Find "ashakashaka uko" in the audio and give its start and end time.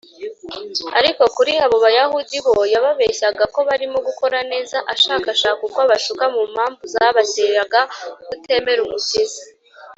4.93-5.79